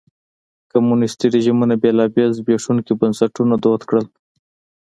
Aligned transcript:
کمونیستي 0.71 1.25
رژیمونو 1.35 1.75
بېلابېل 1.83 2.29
زبېښونکي 2.37 2.93
بنسټونه 2.99 3.55
دود 3.63 3.81
کړل. 3.89 4.05